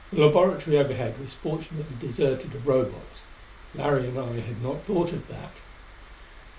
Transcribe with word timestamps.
The 0.11 0.25
laboratory 0.25 0.79
overhead 0.79 1.19
was 1.19 1.35
fortunately 1.35 1.95
deserted 1.99 2.55
of 2.55 2.67
Robots: 2.67 3.21
Larry 3.75 4.07
and 4.07 4.17
I 4.17 4.39
had 4.39 4.59
not 4.63 4.81
thought 4.81 5.13
of 5.13 5.27
that. 5.27 5.53